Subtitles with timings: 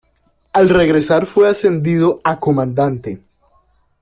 [0.53, 3.23] Al regresar fue ascendido a comandante.